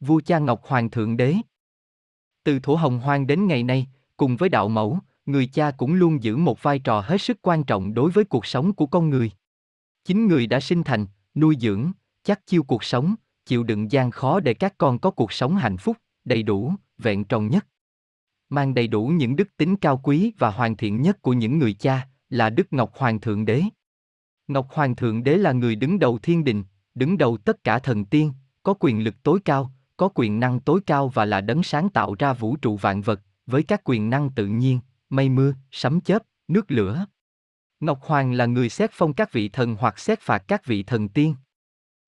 Vua 0.00 0.20
cha 0.24 0.38
Ngọc 0.38 0.64
Hoàng 0.64 0.90
Thượng 0.90 1.16
Đế 1.16 1.34
Từ 2.44 2.58
Thổ 2.58 2.74
Hồng 2.74 2.98
Hoang 2.98 3.26
đến 3.26 3.46
ngày 3.46 3.62
nay, 3.62 3.86
cùng 4.16 4.36
với 4.36 4.48
đạo 4.48 4.68
mẫu, 4.68 4.98
người 5.26 5.46
cha 5.46 5.70
cũng 5.70 5.94
luôn 5.94 6.22
giữ 6.22 6.36
một 6.36 6.62
vai 6.62 6.78
trò 6.78 7.00
hết 7.00 7.20
sức 7.20 7.38
quan 7.42 7.64
trọng 7.64 7.94
đối 7.94 8.10
với 8.10 8.24
cuộc 8.24 8.46
sống 8.46 8.72
của 8.72 8.86
con 8.86 9.10
người. 9.10 9.30
Chính 10.04 10.26
người 10.26 10.46
đã 10.46 10.60
sinh 10.60 10.82
thành, 10.82 11.06
nuôi 11.34 11.56
dưỡng, 11.60 11.92
chắc 12.22 12.46
chiêu 12.46 12.62
cuộc 12.62 12.84
sống, 12.84 13.14
chịu 13.46 13.62
đựng 13.62 13.92
gian 13.92 14.10
khó 14.10 14.40
để 14.40 14.54
các 14.54 14.78
con 14.78 14.98
có 14.98 15.10
cuộc 15.10 15.32
sống 15.32 15.56
hạnh 15.56 15.76
phúc, 15.76 15.96
đầy 16.24 16.42
đủ, 16.42 16.72
vẹn 16.98 17.24
tròn 17.24 17.50
nhất. 17.50 17.66
Mang 18.48 18.74
đầy 18.74 18.88
đủ 18.88 19.06
những 19.06 19.36
đức 19.36 19.56
tính 19.56 19.76
cao 19.76 20.00
quý 20.02 20.32
và 20.38 20.50
hoàn 20.50 20.76
thiện 20.76 21.02
nhất 21.02 21.22
của 21.22 21.32
những 21.32 21.58
người 21.58 21.72
cha, 21.72 22.08
là 22.30 22.50
Đức 22.50 22.72
Ngọc 22.72 22.92
Hoàng 22.94 23.20
Thượng 23.20 23.44
Đế. 23.44 23.62
Ngọc 24.48 24.68
Hoàng 24.70 24.96
Thượng 24.96 25.24
Đế 25.24 25.36
là 25.36 25.52
người 25.52 25.76
đứng 25.76 25.98
đầu 25.98 26.18
thiên 26.18 26.44
đình, 26.44 26.64
đứng 26.94 27.18
đầu 27.18 27.36
tất 27.36 27.64
cả 27.64 27.78
thần 27.78 28.04
tiên, 28.04 28.32
có 28.62 28.74
quyền 28.80 29.04
lực 29.04 29.22
tối 29.22 29.40
cao, 29.44 29.72
có 29.96 30.08
quyền 30.14 30.40
năng 30.40 30.60
tối 30.60 30.80
cao 30.86 31.08
và 31.08 31.24
là 31.24 31.40
đấng 31.40 31.62
sáng 31.62 31.88
tạo 31.88 32.14
ra 32.18 32.32
vũ 32.32 32.56
trụ 32.56 32.76
vạn 32.76 33.02
vật, 33.02 33.20
với 33.46 33.62
các 33.62 33.80
quyền 33.84 34.10
năng 34.10 34.30
tự 34.30 34.46
nhiên, 34.46 34.80
mây 35.10 35.28
mưa, 35.28 35.54
sấm 35.70 36.00
chớp, 36.00 36.22
nước 36.48 36.70
lửa. 36.70 37.06
Ngọc 37.80 38.02
Hoàng 38.02 38.32
là 38.32 38.46
người 38.46 38.68
xét 38.68 38.90
phong 38.92 39.14
các 39.14 39.32
vị 39.32 39.48
thần 39.48 39.76
hoặc 39.76 39.98
xét 39.98 40.20
phạt 40.20 40.38
các 40.48 40.66
vị 40.66 40.82
thần 40.82 41.08
tiên. 41.08 41.34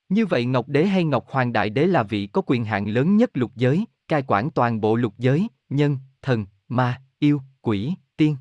Như 0.09 0.27
vậy 0.27 0.45
Ngọc 0.45 0.69
Đế 0.69 0.87
hay 0.87 1.05
Ngọc 1.05 1.27
Hoàng 1.29 1.53
Đại 1.53 1.71
Đế 1.71 1.87
là 1.87 2.03
vị 2.03 2.27
có 2.27 2.43
quyền 2.47 2.65
hạn 2.65 2.87
lớn 2.89 3.17
nhất 3.17 3.31
lục 3.35 3.53
giới, 3.57 3.85
cai 4.09 4.25
quản 4.27 4.51
toàn 4.51 4.81
bộ 4.81 4.97
lục 4.97 5.15
giới, 5.19 5.49
nhân, 5.69 5.99
thần, 6.23 6.47
ma, 6.69 7.03
yêu, 7.19 7.43
quỷ, 7.61 7.95
tiên. 8.17 8.37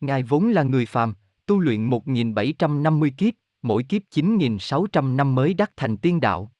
Ngài 0.00 0.22
vốn 0.22 0.48
là 0.48 0.62
người 0.62 0.86
phàm, 0.86 1.14
tu 1.46 1.58
luyện 1.58 1.84
1750 1.84 3.14
kiếp, 3.16 3.34
mỗi 3.62 3.82
kiếp 3.82 4.02
9600 4.10 5.16
năm 5.16 5.34
mới 5.34 5.54
đắc 5.54 5.70
thành 5.76 5.96
tiên 5.96 6.20
đạo. 6.20 6.52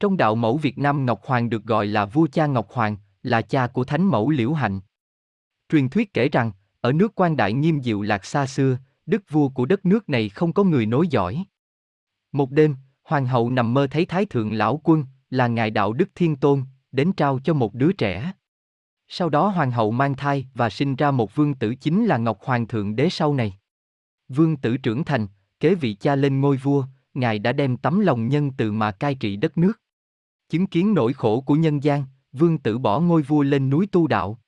Trong 0.00 0.16
đạo 0.16 0.34
mẫu 0.34 0.56
Việt 0.56 0.78
Nam 0.78 1.06
Ngọc 1.06 1.20
Hoàng 1.24 1.50
được 1.50 1.64
gọi 1.64 1.86
là 1.86 2.04
vua 2.04 2.26
cha 2.32 2.46
Ngọc 2.46 2.70
Hoàng, 2.70 2.96
là 3.22 3.42
cha 3.42 3.66
của 3.66 3.84
thánh 3.84 4.04
mẫu 4.04 4.30
Liễu 4.30 4.52
Hạnh. 4.52 4.80
Truyền 5.68 5.88
thuyết 5.88 6.14
kể 6.14 6.28
rằng, 6.28 6.52
ở 6.80 6.92
nước 6.92 7.12
quan 7.14 7.36
đại 7.36 7.52
nghiêm 7.52 7.82
diệu 7.82 8.02
lạc 8.02 8.24
xa 8.24 8.46
xưa, 8.46 8.78
đức 9.06 9.22
vua 9.30 9.48
của 9.48 9.66
đất 9.66 9.86
nước 9.86 10.08
này 10.08 10.28
không 10.28 10.52
có 10.52 10.64
người 10.64 10.86
nối 10.86 11.08
dõi. 11.08 11.44
Một 12.32 12.50
đêm, 12.50 12.76
hoàng 13.02 13.26
hậu 13.26 13.50
nằm 13.50 13.74
mơ 13.74 13.86
thấy 13.90 14.06
thái 14.06 14.26
thượng 14.26 14.52
lão 14.52 14.80
quân, 14.84 15.04
là 15.30 15.46
ngài 15.46 15.70
đạo 15.70 15.92
đức 15.92 16.08
thiên 16.14 16.36
tôn, 16.36 16.64
đến 16.92 17.12
trao 17.12 17.38
cho 17.44 17.54
một 17.54 17.74
đứa 17.74 17.92
trẻ. 17.92 18.32
Sau 19.08 19.28
đó 19.28 19.48
hoàng 19.48 19.70
hậu 19.70 19.90
mang 19.90 20.14
thai 20.14 20.46
và 20.54 20.70
sinh 20.70 20.96
ra 20.96 21.10
một 21.10 21.34
vương 21.34 21.54
tử 21.54 21.74
chính 21.74 22.06
là 22.06 22.16
Ngọc 22.16 22.38
Hoàng 22.42 22.66
thượng 22.66 22.96
đế 22.96 23.08
sau 23.10 23.34
này. 23.34 23.58
Vương 24.28 24.56
tử 24.56 24.76
trưởng 24.76 25.04
thành, 25.04 25.26
kế 25.60 25.74
vị 25.74 25.94
cha 25.94 26.16
lên 26.16 26.40
ngôi 26.40 26.56
vua, 26.56 26.84
ngài 27.14 27.38
đã 27.38 27.52
đem 27.52 27.76
tấm 27.76 28.00
lòng 28.00 28.28
nhân 28.28 28.50
từ 28.56 28.72
mà 28.72 28.90
cai 28.90 29.14
trị 29.14 29.36
đất 29.36 29.58
nước. 29.58 29.80
Chứng 30.48 30.66
kiến 30.66 30.94
nỗi 30.94 31.12
khổ 31.12 31.40
của 31.40 31.54
nhân 31.54 31.82
gian, 31.82 32.04
vương 32.32 32.58
tử 32.58 32.78
bỏ 32.78 33.00
ngôi 33.00 33.22
vua 33.22 33.42
lên 33.42 33.70
núi 33.70 33.86
tu 33.92 34.06
đạo. 34.06 34.38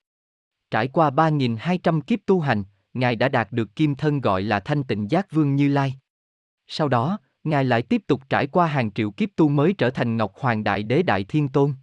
Trải 0.70 0.88
qua 0.88 1.10
3.200 1.10 2.00
kiếp 2.00 2.18
tu 2.26 2.40
hành, 2.40 2.64
ngài 2.94 3.16
đã 3.16 3.28
đạt 3.28 3.52
được 3.52 3.76
kim 3.76 3.94
thân 3.94 4.20
gọi 4.20 4.42
là 4.42 4.60
thanh 4.60 4.84
tịnh 4.84 5.10
giác 5.10 5.32
vương 5.32 5.56
Như 5.56 5.68
Lai. 5.68 5.94
Sau 6.66 6.88
đó, 6.88 7.18
ngài 7.44 7.64
lại 7.64 7.82
tiếp 7.82 8.02
tục 8.06 8.22
trải 8.28 8.46
qua 8.46 8.66
hàng 8.66 8.92
triệu 8.92 9.10
kiếp 9.10 9.28
tu 9.36 9.48
mới 9.48 9.72
trở 9.72 9.90
thành 9.90 10.16
Ngọc 10.16 10.32
Hoàng 10.34 10.64
Đại 10.64 10.82
Đế 10.82 11.02
Đại 11.02 11.24
Thiên 11.24 11.48
Tôn. 11.48 11.74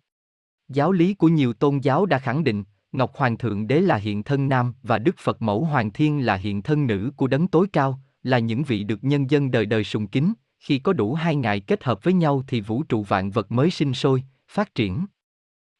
Giáo 0.67 0.91
lý 0.91 1.13
của 1.13 1.27
nhiều 1.27 1.53
tôn 1.53 1.79
giáo 1.79 2.05
đã 2.05 2.19
khẳng 2.19 2.43
định, 2.43 2.63
Ngọc 2.91 3.15
Hoàng 3.15 3.37
Thượng 3.37 3.67
Đế 3.67 3.81
là 3.81 3.95
hiện 3.95 4.23
thân 4.23 4.49
nam 4.49 4.73
và 4.83 4.99
Đức 4.99 5.15
Phật 5.17 5.41
Mẫu 5.41 5.63
Hoàng 5.63 5.91
Thiên 5.91 6.25
là 6.25 6.35
hiện 6.35 6.61
thân 6.61 6.87
nữ 6.87 7.11
của 7.15 7.27
đấng 7.27 7.47
tối 7.47 7.67
cao, 7.73 7.99
là 8.23 8.39
những 8.39 8.63
vị 8.63 8.83
được 8.83 9.03
nhân 9.03 9.29
dân 9.29 9.51
đời 9.51 9.65
đời 9.65 9.83
sùng 9.83 10.07
kính, 10.07 10.33
khi 10.67 10.79
có 10.79 10.93
đủ 10.93 11.13
hai 11.13 11.35
ngày 11.35 11.59
kết 11.59 11.83
hợp 11.83 12.03
với 12.03 12.13
nhau 12.13 12.43
thì 12.47 12.61
vũ 12.61 12.83
trụ 12.83 13.03
vạn 13.03 13.31
vật 13.31 13.51
mới 13.51 13.71
sinh 13.71 13.93
sôi, 13.93 14.23
phát 14.47 14.75
triển. 14.75 15.05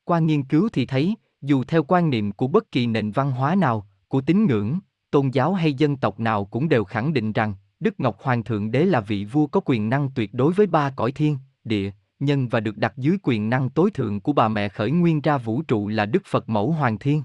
Qua 0.03 0.19
nghiên 0.19 0.43
cứu 0.43 0.69
thì 0.73 0.85
thấy, 0.85 1.15
dù 1.41 1.63
theo 1.63 1.83
quan 1.83 2.09
niệm 2.09 2.31
của 2.31 2.47
bất 2.47 2.71
kỳ 2.71 2.87
nền 2.87 3.11
văn 3.11 3.31
hóa 3.31 3.55
nào, 3.55 3.87
của 4.07 4.21
tín 4.21 4.45
ngưỡng, 4.45 4.79
tôn 5.11 5.29
giáo 5.29 5.53
hay 5.53 5.73
dân 5.73 5.97
tộc 5.97 6.19
nào 6.19 6.45
cũng 6.45 6.69
đều 6.69 6.83
khẳng 6.83 7.13
định 7.13 7.33
rằng, 7.33 7.55
Đức 7.79 7.99
Ngọc 7.99 8.17
Hoàng 8.21 8.43
Thượng 8.43 8.71
Đế 8.71 8.85
là 8.85 9.01
vị 9.01 9.25
vua 9.25 9.47
có 9.47 9.61
quyền 9.65 9.89
năng 9.89 10.09
tuyệt 10.15 10.33
đối 10.33 10.53
với 10.53 10.67
ba 10.67 10.89
cõi 10.95 11.11
thiên, 11.11 11.37
địa, 11.63 11.91
nhân 12.19 12.47
và 12.47 12.59
được 12.59 12.77
đặt 12.77 12.93
dưới 12.97 13.17
quyền 13.23 13.49
năng 13.49 13.69
tối 13.69 13.91
thượng 13.91 14.21
của 14.21 14.33
bà 14.33 14.47
mẹ 14.47 14.69
khởi 14.69 14.91
nguyên 14.91 15.21
ra 15.21 15.37
vũ 15.37 15.61
trụ 15.61 15.87
là 15.87 16.05
Đức 16.05 16.23
Phật 16.25 16.49
Mẫu 16.49 16.71
Hoàng 16.71 16.97
Thiên. 16.97 17.23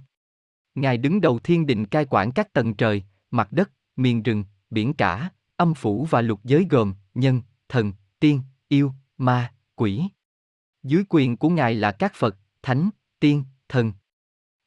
Ngài 0.75 0.99
đứng 0.99 1.21
đầu 1.21 1.39
thiên 1.39 1.67
định 1.67 1.87
cai 1.87 2.07
quản 2.11 2.33
các 2.33 2.53
tầng 2.53 2.75
trời, 2.75 3.03
mặt 3.31 3.53
đất, 3.53 3.71
miền 3.97 4.23
rừng, 4.23 4.45
biển 4.71 4.95
cả, 4.95 5.31
âm 5.57 5.75
phủ 5.75 6.07
và 6.11 6.21
lục 6.21 6.41
giới 6.45 6.67
gồm 6.71 6.95
nhân, 7.15 7.41
thần, 7.73 7.93
tiên, 8.21 8.41
yêu, 8.69 8.93
ma, 9.19 9.53
quỷ. 9.75 10.03
Dưới 10.83 11.05
quyền 11.09 11.37
của 11.37 11.49
Ngài 11.49 11.75
là 11.75 11.93
các 11.93 12.13
Phật, 12.15 12.37
Thánh, 12.63 12.91
Tiên, 13.21 13.45
Thần. 13.69 13.93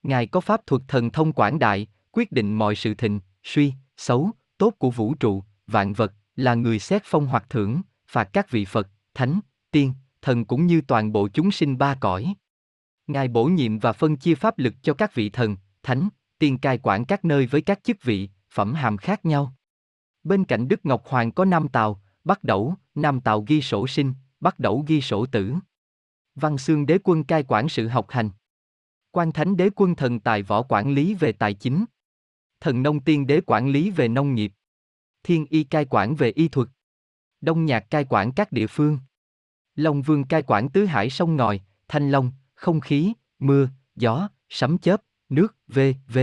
Ngài 0.03 0.27
có 0.27 0.39
pháp 0.39 0.67
thuật 0.67 0.81
thần 0.87 1.09
thông 1.09 1.33
quảng 1.33 1.59
đại, 1.59 1.87
quyết 2.11 2.31
định 2.31 2.53
mọi 2.53 2.75
sự 2.75 2.93
thịnh, 2.93 3.19
suy, 3.43 3.73
xấu, 3.97 4.31
tốt 4.57 4.73
của 4.79 4.89
vũ 4.89 5.13
trụ, 5.13 5.43
vạn 5.67 5.93
vật, 5.93 6.13
là 6.35 6.55
người 6.55 6.79
xét 6.79 7.01
phong 7.05 7.27
hoặc 7.27 7.45
thưởng, 7.49 7.81
phạt 8.07 8.29
các 8.33 8.51
vị 8.51 8.65
Phật, 8.65 8.87
Thánh, 9.13 9.39
Tiên, 9.71 9.93
Thần 10.21 10.45
cũng 10.45 10.65
như 10.65 10.81
toàn 10.81 11.11
bộ 11.11 11.27
chúng 11.27 11.51
sinh 11.51 11.77
ba 11.77 11.95
cõi. 11.95 12.35
Ngài 13.07 13.27
bổ 13.27 13.45
nhiệm 13.45 13.79
và 13.79 13.93
phân 13.93 14.15
chia 14.15 14.35
pháp 14.35 14.59
lực 14.59 14.73
cho 14.81 14.93
các 14.93 15.15
vị 15.15 15.29
thần, 15.29 15.57
thánh, 15.83 16.09
tiên 16.39 16.57
cai 16.57 16.77
quản 16.83 17.05
các 17.05 17.25
nơi 17.25 17.47
với 17.47 17.61
các 17.61 17.83
chức 17.83 18.03
vị, 18.03 18.29
phẩm 18.51 18.73
hàm 18.73 18.97
khác 18.97 19.25
nhau. 19.25 19.53
Bên 20.23 20.45
cạnh 20.45 20.67
Đức 20.67 20.85
Ngọc 20.85 21.05
Hoàng 21.05 21.31
có 21.31 21.45
năm 21.45 21.67
tàu 21.67 22.01
bắt 22.25 22.43
Đẩu, 22.43 22.75
Nam 22.95 23.21
Tào 23.21 23.41
ghi 23.47 23.61
sổ 23.61 23.87
sinh, 23.87 24.13
bắt 24.39 24.59
Đẩu 24.59 24.83
ghi 24.87 25.01
sổ 25.01 25.25
tử. 25.25 25.53
Văn 26.35 26.57
Xương 26.57 26.85
đế 26.85 26.97
quân 27.03 27.23
cai 27.23 27.43
quản 27.43 27.69
sự 27.69 27.87
học 27.87 28.05
hành. 28.09 28.29
Quan 29.11 29.31
Thánh 29.31 29.57
đế 29.57 29.69
quân 29.75 29.95
thần 29.95 30.19
tài 30.19 30.43
võ 30.43 30.61
quản 30.61 30.93
lý 30.93 31.13
về 31.13 31.31
tài 31.31 31.53
chính. 31.53 31.85
Thần 32.59 32.83
nông 32.83 32.99
tiên 32.99 33.27
đế 33.27 33.41
quản 33.45 33.69
lý 33.69 33.91
về 33.91 34.07
nông 34.07 34.35
nghiệp. 34.35 34.53
Thiên 35.23 35.45
y 35.49 35.63
cai 35.63 35.85
quản 35.85 36.15
về 36.15 36.31
y 36.31 36.47
thuật. 36.47 36.67
Đông 37.41 37.65
nhạc 37.65 37.89
cai 37.89 38.05
quản 38.09 38.31
các 38.31 38.51
địa 38.51 38.67
phương. 38.67 38.99
Long 39.75 40.01
vương 40.01 40.23
cai 40.23 40.41
quản 40.41 40.69
tứ 40.69 40.85
hải 40.85 41.09
sông 41.09 41.35
ngòi, 41.35 41.61
thanh 41.87 42.11
long, 42.11 42.31
không 42.53 42.79
khí, 42.79 43.13
mưa, 43.39 43.69
gió, 43.95 44.29
sấm 44.49 44.77
chớp, 44.77 45.01
nước, 45.29 45.55
v, 45.67 45.79
v. 46.07 46.19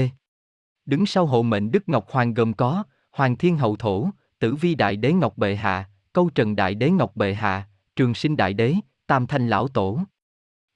Đứng 0.87 1.07
sau 1.07 1.27
hộ 1.27 1.43
mệnh 1.43 1.71
Đức 1.71 1.89
Ngọc 1.89 2.11
Hoàng 2.11 2.35
gồm 2.35 2.53
có, 2.53 2.85
Hoàng 3.11 3.37
Thiên 3.37 3.57
Hậu 3.57 3.77
Thổ, 3.77 4.11
Tử 4.39 4.55
Vi 4.55 4.75
Đại 4.75 4.97
Đế 4.97 5.13
Ngọc 5.13 5.39
Bệ 5.39 5.57
Hạ, 5.57 5.91
Câu 6.15 6.31
Trần 6.35 6.57
Đại 6.57 6.75
Đế 6.75 6.91
Ngọc 6.91 7.17
Bệ 7.17 7.35
Hạ, 7.35 7.69
Trường 7.97 8.15
Sinh 8.15 8.37
Đại 8.37 8.55
Đế, 8.55 8.75
Tam 9.07 9.27
Thanh 9.27 9.49
Lão 9.49 9.69
Tổ. 9.69 10.01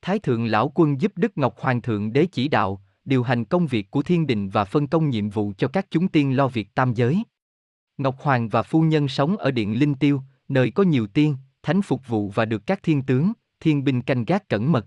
Thái 0.02 0.18
Thượng 0.18 0.46
Lão 0.46 0.72
Quân 0.74 1.00
giúp 1.00 1.12
Đức 1.16 1.38
Ngọc 1.38 1.58
Hoàng 1.58 1.82
Thượng 1.82 2.12
Đế 2.12 2.26
chỉ 2.32 2.48
đạo, 2.48 2.82
điều 3.04 3.22
hành 3.22 3.44
công 3.44 3.66
việc 3.66 3.90
của 3.90 4.02
thiên 4.02 4.26
đình 4.26 4.48
và 4.48 4.64
phân 4.64 4.86
công 4.86 5.10
nhiệm 5.10 5.30
vụ 5.30 5.52
cho 5.58 5.68
các 5.68 5.86
chúng 5.90 6.08
tiên 6.08 6.36
lo 6.36 6.48
việc 6.48 6.74
tam 6.74 6.94
giới. 6.94 7.22
Ngọc 7.98 8.16
Hoàng 8.20 8.48
và 8.48 8.62
phu 8.62 8.80
nhân 8.80 9.08
sống 9.08 9.36
ở 9.36 9.50
điện 9.50 9.78
Linh 9.78 9.94
Tiêu, 9.94 10.22
nơi 10.48 10.70
có 10.70 10.82
nhiều 10.82 11.06
tiên, 11.06 11.36
thánh 11.62 11.82
phục 11.82 12.08
vụ 12.08 12.28
và 12.28 12.44
được 12.44 12.66
các 12.66 12.82
thiên 12.82 13.02
tướng, 13.02 13.32
thiên 13.60 13.84
binh 13.84 14.02
canh 14.02 14.24
gác 14.24 14.48
cẩn 14.48 14.72
mật. 14.72 14.86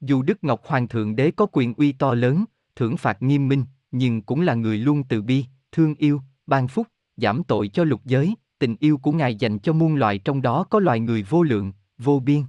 Dù 0.00 0.22
Đức 0.22 0.44
Ngọc 0.44 0.66
Hoàng 0.66 0.88
Thượng 0.88 1.16
Đế 1.16 1.30
có 1.30 1.46
quyền 1.52 1.74
uy 1.74 1.92
to 1.92 2.14
lớn, 2.14 2.44
thưởng 2.76 2.96
phạt 2.96 3.22
nghiêm 3.22 3.48
minh, 3.48 3.64
nhưng 3.90 4.22
cũng 4.22 4.40
là 4.40 4.54
người 4.54 4.78
luôn 4.78 5.04
từ 5.04 5.22
bi, 5.22 5.44
thương 5.72 5.94
yêu, 5.94 6.20
ban 6.46 6.68
phúc, 6.68 6.86
giảm 7.16 7.44
tội 7.44 7.68
cho 7.68 7.84
lục 7.84 8.00
giới, 8.04 8.34
tình 8.60 8.76
yêu 8.80 8.98
của 8.98 9.12
Ngài 9.12 9.34
dành 9.34 9.58
cho 9.58 9.72
muôn 9.72 9.94
loài 9.94 10.18
trong 10.18 10.42
đó 10.42 10.64
có 10.70 10.80
loài 10.80 11.00
người 11.00 11.22
vô 11.22 11.42
lượng, 11.42 11.72
vô 11.98 12.20
biên. 12.20 12.42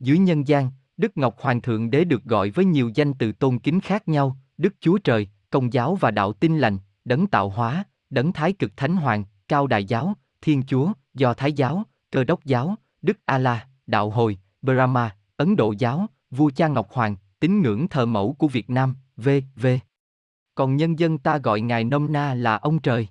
Dưới 0.00 0.18
nhân 0.18 0.48
gian, 0.48 0.70
Đức 0.96 1.16
Ngọc 1.16 1.36
Hoàng 1.40 1.60
Thượng 1.60 1.90
Đế 1.90 2.04
được 2.04 2.24
gọi 2.24 2.50
với 2.50 2.64
nhiều 2.64 2.90
danh 2.94 3.14
từ 3.14 3.32
tôn 3.32 3.58
kính 3.58 3.80
khác 3.80 4.08
nhau, 4.08 4.36
Đức 4.58 4.74
Chúa 4.80 4.98
Trời, 4.98 5.28
Công 5.50 5.72
giáo 5.72 5.94
và 5.94 6.10
Đạo 6.10 6.32
Tin 6.32 6.58
Lành, 6.58 6.78
Đấng 7.04 7.26
Tạo 7.26 7.48
Hóa, 7.48 7.84
Đấng 8.10 8.32
Thái 8.32 8.52
Cực 8.52 8.76
Thánh 8.76 8.96
Hoàng, 8.96 9.24
Cao 9.48 9.66
đại 9.66 9.84
Giáo, 9.84 10.14
Thiên 10.42 10.62
Chúa, 10.62 10.92
Do 11.14 11.34
Thái 11.34 11.52
Giáo, 11.52 11.82
Cơ 12.10 12.24
Đốc 12.24 12.44
Giáo, 12.44 12.74
Đức 13.02 13.18
A-la, 13.24 13.66
Đạo 13.86 14.10
Hồi, 14.10 14.38
Brahma, 14.62 15.16
Ấn 15.36 15.56
Độ 15.56 15.74
Giáo, 15.78 16.06
Vua 16.30 16.50
Cha 16.56 16.68
Ngọc 16.68 16.88
Hoàng, 16.92 17.16
tín 17.40 17.62
ngưỡng 17.62 17.88
thờ 17.88 18.06
mẫu 18.06 18.32
của 18.38 18.48
Việt 18.48 18.70
Nam, 18.70 18.94
v.v. 19.16 19.66
Còn 20.54 20.76
nhân 20.76 20.98
dân 20.98 21.18
ta 21.18 21.38
gọi 21.38 21.60
Ngài 21.60 21.84
nôm 21.84 22.12
na 22.12 22.34
là 22.34 22.56
ông 22.56 22.78
trời. 22.78 23.08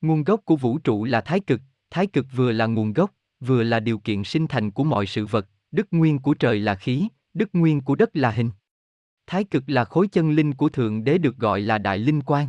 Nguồn 0.00 0.24
gốc 0.24 0.40
của 0.44 0.56
vũ 0.56 0.78
trụ 0.78 1.04
là 1.04 1.20
thái 1.20 1.40
cực, 1.40 1.60
thái 1.90 2.06
cực 2.06 2.26
vừa 2.36 2.52
là 2.52 2.66
nguồn 2.66 2.92
gốc, 2.92 3.10
vừa 3.40 3.62
là 3.62 3.80
điều 3.80 3.98
kiện 3.98 4.24
sinh 4.24 4.46
thành 4.46 4.70
của 4.70 4.84
mọi 4.84 5.06
sự 5.06 5.26
vật, 5.26 5.46
đức 5.72 5.86
nguyên 5.90 6.18
của 6.18 6.34
trời 6.34 6.60
là 6.60 6.74
khí, 6.74 7.08
đức 7.34 7.48
nguyên 7.52 7.80
của 7.80 7.94
đất 7.94 8.16
là 8.16 8.30
hình. 8.30 8.50
Thái 9.26 9.44
cực 9.44 9.64
là 9.66 9.84
khối 9.84 10.08
chân 10.08 10.30
linh 10.30 10.54
của 10.54 10.68
Thượng 10.68 11.04
Đế 11.04 11.18
được 11.18 11.36
gọi 11.36 11.60
là 11.60 11.78
Đại 11.78 11.98
Linh 11.98 12.20
Quang. 12.20 12.48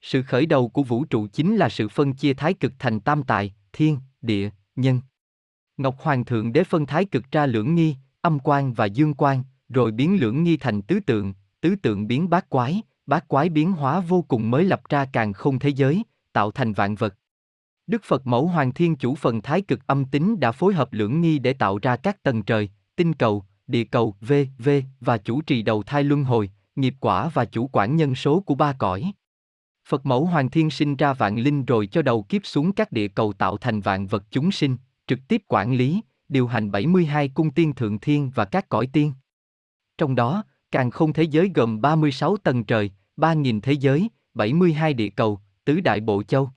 Sự 0.00 0.22
khởi 0.22 0.46
đầu 0.46 0.68
của 0.68 0.82
vũ 0.82 1.04
trụ 1.04 1.26
chính 1.26 1.56
là 1.56 1.68
sự 1.68 1.88
phân 1.88 2.12
chia 2.12 2.34
thái 2.34 2.54
cực 2.54 2.72
thành 2.78 3.00
tam 3.00 3.22
tài, 3.22 3.54
thiên, 3.72 3.98
địa, 4.22 4.50
nhân. 4.76 5.00
Ngọc 5.76 5.96
Hoàng 5.98 6.24
Thượng 6.24 6.52
Đế 6.52 6.64
phân 6.64 6.86
thái 6.86 7.04
cực 7.04 7.30
ra 7.30 7.46
lưỡng 7.46 7.74
nghi, 7.74 7.96
âm 8.20 8.38
quang 8.38 8.72
và 8.72 8.86
dương 8.86 9.14
quang, 9.14 9.42
rồi 9.68 9.92
biến 9.92 10.20
lưỡng 10.20 10.44
nghi 10.44 10.56
thành 10.56 10.82
tứ 10.82 11.00
tượng, 11.00 11.34
tứ 11.60 11.74
tượng 11.82 12.06
biến 12.06 12.30
bát 12.30 12.48
quái, 12.48 12.82
bát 13.06 13.28
quái 13.28 13.48
biến 13.48 13.72
hóa 13.72 14.00
vô 14.00 14.22
cùng 14.22 14.50
mới 14.50 14.64
lập 14.64 14.80
ra 14.88 15.06
càng 15.12 15.32
không 15.32 15.58
thế 15.58 15.68
giới, 15.68 16.02
tạo 16.32 16.50
thành 16.50 16.72
vạn 16.72 16.94
vật. 16.94 17.14
Đức 17.86 18.02
Phật 18.04 18.26
Mẫu 18.26 18.46
Hoàng 18.46 18.72
Thiên 18.72 18.96
Chủ 18.96 19.14
phần 19.14 19.42
thái 19.42 19.62
cực 19.62 19.86
âm 19.86 20.04
tính 20.04 20.40
đã 20.40 20.52
phối 20.52 20.74
hợp 20.74 20.92
lưỡng 20.92 21.20
nghi 21.20 21.38
để 21.38 21.52
tạo 21.52 21.78
ra 21.78 21.96
các 21.96 22.22
tầng 22.22 22.42
trời, 22.42 22.70
tinh 22.96 23.12
cầu, 23.12 23.44
địa 23.66 23.84
cầu, 23.84 24.16
v, 24.20 24.32
v, 24.58 24.68
và 25.00 25.18
chủ 25.18 25.42
trì 25.42 25.62
đầu 25.62 25.82
thai 25.82 26.04
luân 26.04 26.24
hồi, 26.24 26.50
nghiệp 26.76 26.94
quả 27.00 27.28
và 27.34 27.44
chủ 27.44 27.70
quản 27.72 27.96
nhân 27.96 28.14
số 28.14 28.40
của 28.40 28.54
ba 28.54 28.72
cõi. 28.72 29.12
Phật 29.88 30.06
mẫu 30.06 30.24
Hoàng 30.24 30.50
Thiên 30.50 30.70
sinh 30.70 30.96
ra 30.96 31.12
vạn 31.12 31.36
linh 31.36 31.64
rồi 31.64 31.86
cho 31.86 32.02
đầu 32.02 32.22
kiếp 32.22 32.46
xuống 32.46 32.72
các 32.72 32.92
địa 32.92 33.08
cầu 33.08 33.32
tạo 33.32 33.56
thành 33.56 33.80
vạn 33.80 34.06
vật 34.06 34.24
chúng 34.30 34.52
sinh, 34.52 34.76
trực 35.06 35.18
tiếp 35.28 35.42
quản 35.48 35.74
lý, 35.74 36.00
điều 36.28 36.46
hành 36.46 36.70
72 36.70 37.28
cung 37.28 37.50
tiên 37.50 37.72
thượng 37.72 37.98
thiên 37.98 38.30
và 38.34 38.44
các 38.44 38.68
cõi 38.68 38.88
tiên. 38.92 39.12
Trong 39.98 40.14
đó, 40.14 40.44
càng 40.70 40.90
không 40.90 41.12
thế 41.12 41.22
giới 41.22 41.50
gồm 41.54 41.80
36 41.80 42.36
tầng 42.36 42.64
trời, 42.64 42.90
3.000 43.16 43.60
thế 43.60 43.72
giới, 43.72 44.08
72 44.34 44.94
địa 44.94 45.08
cầu, 45.08 45.40
tứ 45.64 45.80
đại 45.80 46.00
bộ 46.00 46.22
châu. 46.22 46.50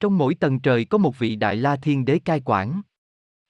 Trong 0.00 0.18
mỗi 0.18 0.34
tầng 0.34 0.60
trời 0.60 0.84
có 0.84 0.98
một 0.98 1.18
vị 1.18 1.36
đại 1.36 1.56
la 1.56 1.76
thiên 1.76 2.04
đế 2.04 2.18
cai 2.18 2.42
quản. 2.44 2.82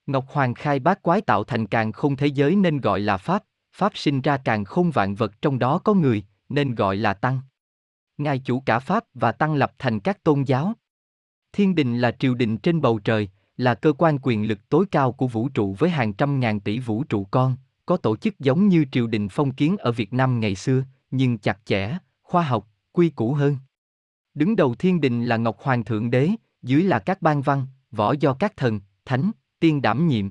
Ngọc 0.06 0.24
Hoàng 0.28 0.54
khai 0.54 0.78
bát 0.78 1.02
quái 1.02 1.20
tạo 1.20 1.44
thành 1.44 1.66
càng 1.66 1.92
không 1.92 2.16
thế 2.16 2.26
giới 2.26 2.56
nên 2.56 2.80
gọi 2.80 3.00
là 3.00 3.16
Pháp, 3.16 3.44
Pháp 3.72 3.92
sinh 3.94 4.20
ra 4.20 4.36
càng 4.36 4.64
không 4.64 4.90
vạn 4.90 5.14
vật 5.14 5.42
trong 5.42 5.58
đó 5.58 5.78
có 5.78 5.94
người, 5.94 6.24
nên 6.48 6.74
gọi 6.74 6.96
là 6.96 7.14
Tăng. 7.14 7.40
Ngài 8.18 8.38
chủ 8.38 8.60
cả 8.60 8.78
Pháp 8.78 9.04
và 9.14 9.32
Tăng 9.32 9.54
lập 9.54 9.72
thành 9.78 10.00
các 10.00 10.24
tôn 10.24 10.42
giáo. 10.42 10.72
Thiên 11.52 11.74
đình 11.74 11.98
là 11.98 12.10
triều 12.10 12.34
đình 12.34 12.58
trên 12.58 12.80
bầu 12.80 12.98
trời, 12.98 13.28
là 13.56 13.74
cơ 13.74 13.92
quan 13.92 14.18
quyền 14.22 14.48
lực 14.48 14.68
tối 14.68 14.86
cao 14.90 15.12
của 15.12 15.26
vũ 15.26 15.48
trụ 15.48 15.76
với 15.78 15.90
hàng 15.90 16.12
trăm 16.12 16.40
ngàn 16.40 16.60
tỷ 16.60 16.78
vũ 16.78 17.04
trụ 17.04 17.24
con, 17.30 17.56
có 17.86 17.96
tổ 17.96 18.16
chức 18.16 18.38
giống 18.38 18.68
như 18.68 18.84
triều 18.92 19.06
đình 19.06 19.28
phong 19.28 19.54
kiến 19.54 19.76
ở 19.76 19.92
Việt 19.92 20.12
Nam 20.12 20.40
ngày 20.40 20.54
xưa, 20.54 20.82
nhưng 21.10 21.38
chặt 21.38 21.58
chẽ, 21.64 21.98
khoa 22.22 22.42
học, 22.42 22.68
quy 22.92 23.10
củ 23.10 23.34
hơn. 23.34 23.56
Đứng 24.36 24.56
đầu 24.56 24.74
thiên 24.74 25.00
đình 25.00 25.24
là 25.24 25.36
Ngọc 25.36 25.56
Hoàng 25.60 25.84
Thượng 25.84 26.10
Đế, 26.10 26.30
dưới 26.62 26.82
là 26.82 26.98
các 26.98 27.22
ban 27.22 27.42
văn, 27.42 27.66
võ 27.90 28.12
do 28.12 28.34
các 28.34 28.56
thần, 28.56 28.80
thánh, 29.04 29.30
tiên 29.60 29.82
đảm 29.82 30.08
nhiệm. 30.08 30.30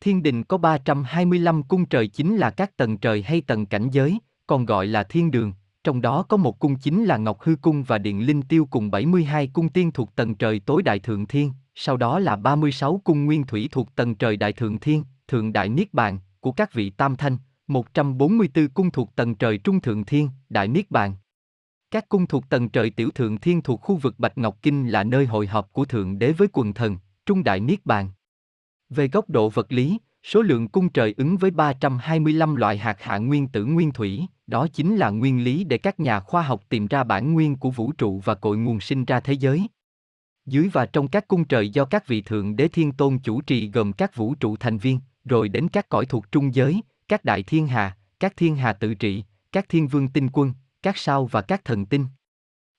Thiên 0.00 0.22
đình 0.22 0.44
có 0.44 0.58
325 0.58 1.62
cung 1.62 1.86
trời 1.86 2.08
chính 2.08 2.36
là 2.36 2.50
các 2.50 2.76
tầng 2.76 2.98
trời 2.98 3.22
hay 3.22 3.40
tầng 3.40 3.66
cảnh 3.66 3.90
giới, 3.92 4.18
còn 4.46 4.66
gọi 4.66 4.86
là 4.86 5.02
thiên 5.02 5.30
đường, 5.30 5.52
trong 5.84 6.00
đó 6.00 6.22
có 6.22 6.36
một 6.36 6.58
cung 6.58 6.76
chính 6.76 7.04
là 7.04 7.16
Ngọc 7.16 7.40
Hư 7.40 7.56
Cung 7.56 7.82
và 7.82 7.98
Điện 7.98 8.26
Linh 8.26 8.42
Tiêu 8.42 8.66
cùng 8.70 8.90
72 8.90 9.46
cung 9.46 9.68
tiên 9.68 9.92
thuộc 9.92 10.14
tầng 10.14 10.34
trời 10.34 10.60
tối 10.60 10.82
đại 10.82 10.98
thượng 10.98 11.26
thiên, 11.26 11.52
sau 11.74 11.96
đó 11.96 12.18
là 12.18 12.36
36 12.36 13.00
cung 13.04 13.24
nguyên 13.24 13.46
thủy 13.46 13.68
thuộc 13.72 13.94
tầng 13.94 14.14
trời 14.14 14.36
đại 14.36 14.52
thượng 14.52 14.78
thiên, 14.78 15.04
thượng 15.28 15.52
đại 15.52 15.68
niết 15.68 15.94
bàn, 15.94 16.18
của 16.40 16.52
các 16.52 16.72
vị 16.72 16.90
tam 16.90 17.16
thanh, 17.16 17.36
144 17.66 18.68
cung 18.68 18.90
thuộc 18.90 19.16
tầng 19.16 19.34
trời 19.34 19.58
trung 19.58 19.80
thượng 19.80 20.04
thiên, 20.04 20.28
đại 20.48 20.68
niết 20.68 20.90
bàn. 20.90 21.14
Các 21.92 22.08
cung 22.08 22.26
thuộc 22.26 22.48
tầng 22.48 22.68
trời 22.68 22.90
tiểu 22.90 23.10
thượng 23.10 23.38
thiên 23.38 23.62
thuộc 23.62 23.80
khu 23.80 23.96
vực 23.96 24.14
Bạch 24.18 24.38
Ngọc 24.38 24.58
Kinh 24.62 24.88
là 24.88 25.04
nơi 25.04 25.26
hội 25.26 25.46
họp 25.46 25.72
của 25.72 25.84
thượng 25.84 26.18
đế 26.18 26.32
với 26.32 26.48
quần 26.52 26.72
thần, 26.72 26.96
trung 27.26 27.44
đại 27.44 27.60
niết 27.60 27.86
bàn. 27.86 28.10
Về 28.90 29.08
góc 29.08 29.30
độ 29.30 29.48
vật 29.48 29.72
lý, 29.72 29.98
số 30.22 30.42
lượng 30.42 30.68
cung 30.68 30.88
trời 30.88 31.14
ứng 31.16 31.36
với 31.36 31.50
325 31.50 32.56
loại 32.56 32.78
hạt 32.78 32.96
hạ 33.00 33.18
nguyên 33.18 33.48
tử 33.48 33.64
nguyên 33.64 33.92
thủy, 33.92 34.26
đó 34.46 34.66
chính 34.72 34.96
là 34.96 35.10
nguyên 35.10 35.44
lý 35.44 35.64
để 35.64 35.78
các 35.78 36.00
nhà 36.00 36.20
khoa 36.20 36.42
học 36.42 36.62
tìm 36.68 36.86
ra 36.86 37.04
bản 37.04 37.32
nguyên 37.32 37.56
của 37.56 37.70
vũ 37.70 37.92
trụ 37.92 38.20
và 38.24 38.34
cội 38.34 38.56
nguồn 38.56 38.80
sinh 38.80 39.04
ra 39.04 39.20
thế 39.20 39.32
giới. 39.32 39.66
Dưới 40.46 40.68
và 40.72 40.86
trong 40.86 41.08
các 41.08 41.28
cung 41.28 41.44
trời 41.44 41.70
do 41.70 41.84
các 41.84 42.06
vị 42.06 42.22
thượng 42.22 42.56
đế 42.56 42.68
thiên 42.68 42.92
tôn 42.92 43.18
chủ 43.18 43.40
trì 43.40 43.70
gồm 43.70 43.92
các 43.92 44.16
vũ 44.16 44.34
trụ 44.34 44.56
thành 44.56 44.78
viên, 44.78 45.00
rồi 45.24 45.48
đến 45.48 45.68
các 45.68 45.88
cõi 45.88 46.06
thuộc 46.06 46.32
trung 46.32 46.54
giới, 46.54 46.80
các 47.08 47.24
đại 47.24 47.42
thiên 47.42 47.66
hà, 47.66 47.96
các 48.20 48.36
thiên 48.36 48.56
hà 48.56 48.72
tự 48.72 48.94
trị, 48.94 49.24
các 49.52 49.68
thiên 49.68 49.88
vương 49.88 50.08
tinh 50.08 50.28
quân, 50.32 50.52
các 50.82 50.98
sao 50.98 51.26
và 51.26 51.42
các 51.42 51.64
thần 51.64 51.86
tinh. 51.86 52.06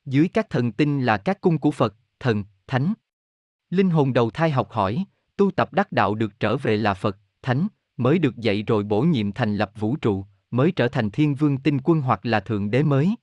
Dưới 0.06 0.28
các 0.28 0.50
thần 0.50 0.72
tinh 0.72 1.02
là 1.02 1.18
các 1.18 1.42
cung 1.42 1.58
của 1.58 1.72
Phật, 1.72 1.96
thần, 2.20 2.44
thánh. 2.68 2.94
Linh 3.70 3.90
hồn 3.90 4.14
đầu 4.14 4.30
thai 4.30 4.52
học 4.52 4.72
hỏi, 4.72 5.06
tu 5.38 5.52
tập 5.52 5.74
đắc 5.74 5.92
đạo 5.92 6.16
được 6.16 6.40
trở 6.40 6.58
về 6.58 6.78
là 6.78 6.94
Phật, 6.94 7.18
thánh, 7.42 7.68
mới 7.98 8.20
được 8.20 8.38
dạy 8.38 8.64
rồi 8.64 8.84
bổ 8.84 9.02
nhiệm 9.02 9.32
thành 9.32 9.56
lập 9.56 9.72
vũ 9.80 9.96
trụ, 9.96 10.26
mới 10.52 10.72
trở 10.72 10.88
thành 10.88 11.12
thiên 11.12 11.36
vương 11.36 11.58
tinh 11.58 11.80
quân 11.84 12.02
hoặc 12.02 12.26
là 12.26 12.40
thượng 12.40 12.72
đế 12.72 12.84
mới. 12.84 13.16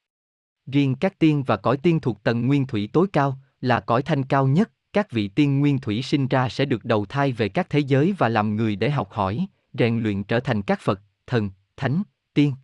Riêng 0.67 0.95
các 0.95 1.19
tiên 1.19 1.43
và 1.43 1.57
cõi 1.57 1.77
tiên 1.77 2.01
thuộc 2.01 2.23
tầng 2.23 2.47
nguyên 2.47 2.67
thủy 2.67 2.89
tối 2.93 3.07
cao, 3.13 3.39
là 3.61 3.81
cõi 3.81 4.03
thanh 4.03 4.25
cao 4.25 4.47
nhất, 4.47 4.71
các 4.93 5.11
vị 5.11 5.29
tiên 5.29 5.61
nguyên 5.61 5.79
thủy 5.79 6.03
sinh 6.03 6.29
ra 6.29 6.49
sẽ 6.49 6.65
được 6.65 6.85
đầu 6.85 7.07
thai 7.07 7.33
về 7.33 7.49
các 7.49 7.71
thế 7.71 7.79
giới 7.79 8.15
và 8.19 8.29
làm 8.29 8.57
người 8.57 8.77
để 8.77 8.91
học 8.91 9.13
hỏi, 9.13 9.47
rèn 9.79 10.03
luyện 10.03 10.25
trở 10.25 10.41
thành 10.41 10.63
các 10.63 10.81
Phật, 10.81 11.01
thần, 11.27 11.51
thánh, 11.77 12.03
tiên. 12.35 12.55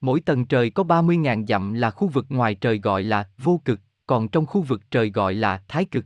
Mỗi 0.00 0.20
tầng 0.20 0.46
trời 0.46 0.70
có 0.70 0.82
30.000 0.82 1.46
dặm 1.46 1.72
là 1.72 1.90
khu 1.90 2.08
vực 2.08 2.26
ngoài 2.28 2.54
trời 2.54 2.78
gọi 2.78 3.02
là 3.02 3.28
vô 3.38 3.60
cực, 3.64 3.80
còn 4.06 4.28
trong 4.28 4.46
khu 4.46 4.62
vực 4.62 4.90
trời 4.90 5.10
gọi 5.10 5.34
là 5.34 5.62
thái 5.68 5.84
cực. 5.84 6.04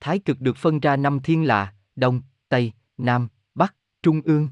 Thái 0.00 0.18
cực 0.18 0.40
được 0.40 0.56
phân 0.56 0.80
ra 0.80 0.96
năm 0.96 1.20
thiên 1.20 1.44
là 1.44 1.74
Đông, 1.96 2.20
Tây, 2.48 2.72
Nam, 2.98 3.28
Bắc, 3.54 3.74
Trung 4.02 4.20
ương. 4.24 4.48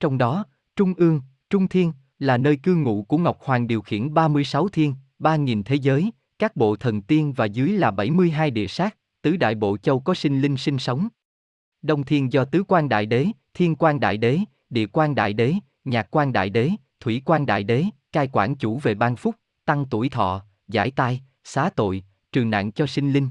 Trong 0.00 0.18
đó, 0.18 0.44
Trung 0.76 0.94
ương, 0.94 1.20
Trung 1.50 1.68
thiên 1.68 1.92
là 2.18 2.38
nơi 2.38 2.56
cư 2.56 2.74
ngụ 2.74 3.02
của 3.02 3.18
Ngọc 3.18 3.38
Hoàng 3.42 3.66
điều 3.66 3.82
khiển 3.82 4.14
36 4.14 4.68
thiên, 4.68 4.94
3.000 5.18 5.62
thế 5.62 5.74
giới, 5.74 6.10
các 6.38 6.56
bộ 6.56 6.76
thần 6.76 7.02
tiên 7.02 7.32
và 7.32 7.44
dưới 7.44 7.68
là 7.68 7.90
72 7.90 8.50
địa 8.50 8.66
sát, 8.66 8.96
tứ 9.22 9.36
đại 9.36 9.54
bộ 9.54 9.76
châu 9.76 10.00
có 10.00 10.14
sinh 10.14 10.40
linh 10.40 10.56
sinh 10.56 10.78
sống. 10.78 11.08
Đông 11.82 12.04
thiên 12.04 12.32
do 12.32 12.44
tứ 12.44 12.62
quan 12.68 12.88
đại 12.88 13.06
đế, 13.06 13.26
thiên 13.54 13.76
quan 13.76 14.00
đại 14.00 14.16
đế, 14.16 14.38
địa 14.70 14.86
quan 14.86 15.14
đại 15.14 15.32
đế, 15.32 15.54
nhạc 15.84 16.06
quan 16.10 16.32
đại 16.32 16.50
đế, 16.50 16.70
thủy 17.02 17.22
quan 17.24 17.46
đại 17.46 17.64
đế, 17.64 17.84
cai 18.12 18.28
quản 18.32 18.54
chủ 18.54 18.78
về 18.78 18.94
ban 18.94 19.16
phúc, 19.16 19.34
tăng 19.64 19.86
tuổi 19.90 20.08
thọ, 20.08 20.44
giải 20.68 20.90
tai, 20.90 21.22
xá 21.44 21.70
tội, 21.76 22.04
trừ 22.32 22.44
nạn 22.44 22.72
cho 22.72 22.86
sinh 22.86 23.12
linh. 23.12 23.28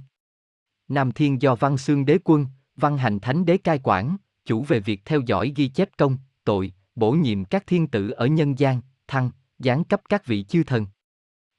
Nam 0.87 1.11
thiên 1.11 1.41
do 1.41 1.55
văn 1.55 1.77
xương 1.77 2.05
đế 2.05 2.17
quân, 2.23 2.45
văn 2.75 2.97
hành 2.97 3.19
thánh 3.19 3.45
đế 3.45 3.57
cai 3.57 3.79
quản, 3.83 4.17
chủ 4.45 4.63
về 4.63 4.79
việc 4.79 5.01
theo 5.05 5.21
dõi 5.25 5.53
ghi 5.55 5.67
chép 5.67 5.89
công, 5.97 6.17
tội, 6.43 6.73
bổ 6.95 7.11
nhiệm 7.11 7.45
các 7.45 7.67
thiên 7.67 7.87
tử 7.87 8.09
ở 8.09 8.25
nhân 8.25 8.59
gian, 8.59 8.81
thăng, 9.07 9.31
giáng 9.59 9.83
cấp 9.83 10.01
các 10.09 10.25
vị 10.25 10.43
chư 10.43 10.63
thần. 10.63 10.85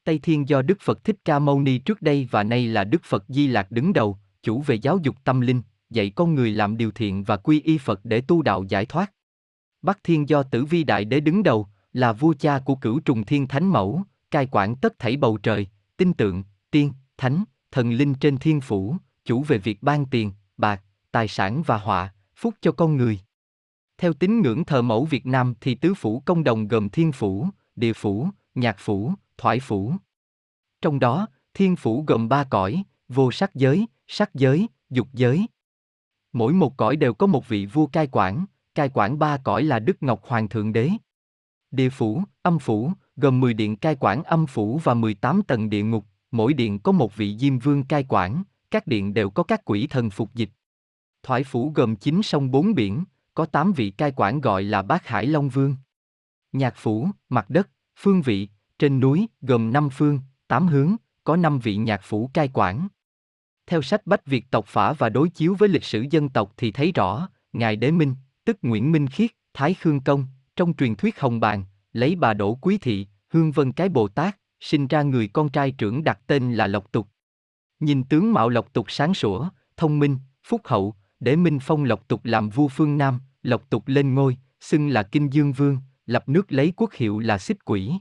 Tây 0.05 0.19
Thiên 0.19 0.49
do 0.49 0.63
Đức 0.63 0.79
Phật 0.81 1.05
Thích 1.05 1.17
Ca 1.25 1.39
Mâu 1.39 1.61
Ni 1.61 1.79
trước 1.79 2.03
đây 2.03 2.29
và 2.31 2.43
nay 2.43 2.67
là 2.67 2.85
Đức 2.85 3.03
Phật 3.05 3.25
Di 3.29 3.47
Lạc 3.47 3.71
đứng 3.71 3.93
đầu, 3.93 4.19
chủ 4.43 4.61
về 4.61 4.75
giáo 4.75 4.99
dục 5.03 5.17
tâm 5.25 5.41
linh, 5.41 5.63
dạy 5.91 6.11
con 6.11 6.35
người 6.35 6.51
làm 6.51 6.77
điều 6.77 6.91
thiện 6.91 7.25
và 7.25 7.37
quy 7.37 7.61
y 7.61 7.79
Phật 7.79 8.01
để 8.05 8.21
tu 8.21 8.43
đạo 8.43 8.65
giải 8.69 8.87
thoát. 8.87 9.13
Bắc 9.83 9.99
Thiên 10.05 10.29
do 10.29 10.43
Tử 10.43 10.65
Vi 10.65 10.85
Đại 10.85 11.05
Đế 11.05 11.21
đứng 11.21 11.43
đầu, 11.43 11.69
là 11.93 12.13
vua 12.13 12.35
cha 12.39 12.59
của 12.59 12.75
cửu 12.75 13.01
trùng 13.01 13.25
thiên 13.25 13.49
thánh 13.49 13.67
mẫu, 13.67 14.03
cai 14.31 14.49
quản 14.51 14.77
tất 14.77 14.99
thảy 14.99 15.17
bầu 15.17 15.39
trời, 15.43 15.67
tinh 15.97 16.13
tượng, 16.13 16.45
tiên, 16.71 16.93
thánh, 17.17 17.45
thần 17.71 17.93
linh 17.93 18.15
trên 18.15 18.37
thiên 18.39 18.61
phủ, 18.61 18.97
chủ 19.25 19.43
về 19.43 19.59
việc 19.59 19.83
ban 19.83 20.07
tiền, 20.07 20.33
bạc, 20.57 20.83
tài 21.11 21.29
sản 21.29 21.63
và 21.67 21.79
họa, 21.79 22.15
phúc 22.37 22.55
cho 22.61 22.73
con 22.73 22.97
người. 22.97 23.21
Theo 23.99 24.13
tín 24.13 24.41
ngưỡng 24.41 24.65
thờ 24.65 24.83
mẫu 24.83 25.05
Việt 25.05 25.27
Nam 25.27 25.55
thì 25.61 25.75
tứ 25.75 25.95
phủ 25.95 26.23
công 26.27 26.45
đồng 26.45 26.69
gồm 26.69 26.89
thiên 26.89 27.13
phủ, 27.13 27.49
địa 27.77 27.93
phủ, 27.93 28.29
nhạc 28.55 28.77
phủ, 28.79 29.13
thoại 29.39 29.61
phủ. 29.61 29.95
Trong 30.83 30.99
đó, 30.99 31.27
thiên 31.55 31.77
phủ 31.77 32.05
gồm 32.07 32.29
ba 32.29 32.45
cõi, 32.45 32.85
vô 33.09 33.33
sắc 33.33 33.55
giới, 33.55 33.87
sắc 34.09 34.35
giới, 34.35 34.67
dục 34.91 35.09
giới. 35.13 35.47
Mỗi 36.33 36.53
một 36.53 36.77
cõi 36.77 36.97
đều 36.97 37.15
có 37.15 37.27
một 37.27 37.49
vị 37.49 37.67
vua 37.67 37.87
cai 37.87 38.09
quản, 38.13 38.45
cai 38.75 38.91
quản 38.95 39.19
ba 39.19 39.37
cõi 39.37 39.63
là 39.63 39.79
Đức 39.79 40.03
Ngọc 40.03 40.23
Hoàng 40.25 40.49
Thượng 40.49 40.73
Đế. 40.73 40.91
Địa 41.73 41.89
phủ, 41.89 42.23
âm 42.43 42.59
phủ, 42.59 42.93
gồm 43.17 43.41
10 43.41 43.55
điện 43.55 43.77
cai 43.77 43.97
quản 44.01 44.23
âm 44.23 44.47
phủ 44.47 44.81
và 44.85 44.95
18 44.95 45.43
tầng 45.43 45.71
địa 45.71 45.83
ngục, 45.83 46.07
mỗi 46.31 46.55
điện 46.55 46.79
có 46.79 46.93
một 46.93 47.17
vị 47.17 47.37
diêm 47.39 47.59
vương 47.59 47.85
cai 47.85 48.05
quản, 48.09 48.43
các 48.71 48.87
điện 48.87 49.15
đều 49.15 49.31
có 49.31 49.43
các 49.43 49.65
quỷ 49.65 49.87
thần 49.87 50.11
phục 50.11 50.35
dịch. 50.35 50.51
Thoại 51.23 51.45
phủ 51.45 51.73
gồm 51.75 51.97
9 51.97 52.23
sông 52.23 52.51
bốn 52.51 52.75
biển, 52.75 53.05
có 53.35 53.47
8 53.47 53.73
vị 53.73 53.91
cai 53.91 54.13
quản 54.17 54.41
gọi 54.41 54.63
là 54.63 54.83
Bát 54.83 55.07
Hải 55.07 55.27
Long 55.27 55.49
Vương. 55.49 55.77
Nhạc 56.53 56.75
phủ, 56.77 57.09
mặt 57.29 57.51
đất, 57.51 57.69
phương 57.97 58.23
vị, 58.23 58.49
trên 58.79 59.01
núi, 59.01 59.27
gồm 59.41 59.73
5 59.73 59.89
phương, 59.91 60.21
8 60.49 60.67
hướng, 60.67 60.97
có 61.25 61.37
5 61.37 61.59
vị 61.59 61.77
nhạc 61.77 62.01
phủ 62.05 62.31
cai 62.35 62.51
quản. 62.53 62.89
Theo 63.67 63.83
sách 63.83 64.07
Bách 64.07 64.27
Việt 64.27 64.51
tộc 64.51 64.67
phả 64.67 64.93
và 64.93 65.09
đối 65.09 65.29
chiếu 65.29 65.55
với 65.55 65.69
lịch 65.69 65.85
sử 65.85 66.07
dân 66.11 66.29
tộc 66.29 66.53
thì 66.57 66.73
thấy 66.73 66.93
rõ, 66.93 67.29
Ngài 67.53 67.77
Đế 67.77 67.91
Minh, 67.91 68.15
tức 68.45 68.59
Nguyễn 68.63 68.93
Minh 68.93 69.07
Khiết, 69.07 69.31
Thái 69.55 69.75
Khương 69.75 70.01
Công, 70.01 70.27
trong 70.57 70.75
truyền 70.75 70.95
thuyết 70.95 71.21
Hồng 71.21 71.41
Bàn, 71.41 71.65
lấy 71.93 72.17
bà 72.17 72.35
Đỗ 72.35 72.55
Quý 72.55 72.79
Thị, 72.79 73.07
Hương 73.29 73.53
Vân 73.53 73.73
Cái 73.73 73.89
Bồ 73.89 74.09
Tát, 74.09 74.39
sinh 74.61 74.87
ra 74.87 75.03
người 75.03 75.29
con 75.29 75.49
trai 75.49 75.71
trưởng 75.71 76.05
đặt 76.05 76.21
tên 76.27 76.55
là 76.55 76.67
Lộc 76.67 76.93
Tục. 76.93 77.09
Nhìn 77.81 78.05
tướng 78.05 78.33
mạo 78.33 78.49
Lộc 78.49 78.73
Tục 78.73 78.87
sáng 78.89 79.15
sủa, 79.15 79.49
thông 79.77 79.99
minh, 79.99 80.19
phúc 80.45 80.61
hậu, 80.65 80.95
để 81.21 81.37
Minh 81.37 81.59
Phong 81.63 81.85
Lộc 81.85 82.09
Tục 82.09 82.21
làm 82.25 82.49
vua 82.49 82.69
phương 82.69 82.99
Nam, 82.99 83.21
Lộc 83.43 83.71
Tục 83.71 83.83
lên 83.87 84.15
ngôi, 84.15 84.37
xưng 84.61 84.89
là 84.89 85.03
Kinh 85.03 85.33
Dương 85.33 85.53
Vương, 85.53 85.79
lập 86.07 86.29
nước 86.29 86.53
lấy 86.53 86.73
quốc 86.77 86.93
hiệu 86.93 87.19
là 87.19 87.39
Xích 87.39 87.65
Quỷ. 87.65 87.93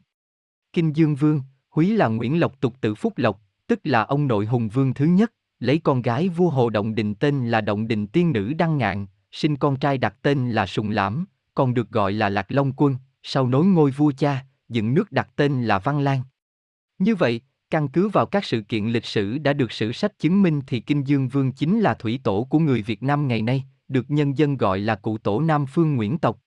Kinh 0.74 0.96
Dương 0.96 1.16
Vương, 1.16 1.42
húy 1.70 1.98
là 1.98 2.08
Nguyễn 2.08 2.40
Lộc 2.40 2.60
Tục 2.60 2.74
tự 2.82 2.96
Phúc 2.96 3.14
Lộc, 3.18 3.42
tức 3.68 3.80
là 3.84 4.02
ông 4.04 4.28
nội 4.28 4.46
hùng 4.46 4.70
vương 4.70 4.94
thứ 4.94 5.06
nhất, 5.06 5.34
lấy 5.60 5.80
con 5.80 6.02
gái 6.02 6.30
vua 6.30 6.50
Hồ 6.50 6.70
Động 6.70 6.96
Đình 6.96 7.16
tên 7.16 7.48
là 7.48 7.62
Động 7.62 7.88
Đình 7.88 8.08
Tiên 8.08 8.32
Nữ 8.32 8.54
Đăng 8.54 8.78
Ngạn, 8.78 9.06
sinh 9.32 9.56
con 9.56 9.80
trai 9.80 9.98
đặt 9.98 10.16
tên 10.22 10.52
là 10.52 10.66
Sùng 10.66 10.90
Lãm, 10.90 11.26
còn 11.54 11.74
được 11.74 11.90
gọi 11.90 12.14
là 12.14 12.30
Lạc 12.30 12.52
Long 12.52 12.74
Quân, 12.74 12.96
sau 13.24 13.48
nối 13.48 13.66
ngôi 13.66 13.92
vua 13.92 14.12
cha, 14.18 14.46
dựng 14.70 14.94
nước 14.94 15.12
đặt 15.12 15.30
tên 15.36 15.64
là 15.64 15.80
Văn 15.80 16.00
lang 16.00 16.24
Như 17.00 17.16
vậy, 17.16 17.42
căn 17.70 17.88
cứ 17.88 18.10
vào 18.10 18.26
các 18.26 18.46
sự 18.46 18.62
kiện 18.62 18.88
lịch 18.88 19.06
sử 19.06 19.38
đã 19.38 19.54
được 19.54 19.72
sử 19.72 19.92
sách 19.92 20.20
chứng 20.20 20.42
minh 20.42 20.62
thì 20.68 20.80
Kinh 20.80 21.08
Dương 21.08 21.28
Vương 21.28 21.52
chính 21.52 21.80
là 21.80 21.94
thủy 21.94 22.20
tổ 22.24 22.48
của 22.50 22.60
người 22.60 22.82
Việt 22.82 23.04
Nam 23.04 23.28
ngày 23.28 23.42
nay, 23.42 23.64
được 23.88 24.12
nhân 24.12 24.38
dân 24.38 24.58
gọi 24.58 24.80
là 24.80 24.96
cụ 24.96 25.18
tổ 25.18 25.42
Nam 25.42 25.66
Phương 25.66 25.96
Nguyễn 25.96 26.18
tộc. 26.18 26.40